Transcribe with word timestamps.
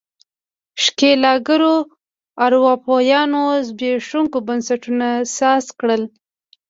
ښکېلاکګرو 0.83 1.75
اروپایانو 2.45 3.43
زبېښونکو 3.67 4.37
بنسټونو 4.47 5.09
ساز 5.37 5.65
کړل. 5.79 6.01